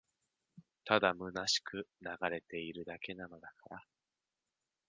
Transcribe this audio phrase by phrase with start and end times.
[0.83, 3.83] ただ空しく流れているだけなのだから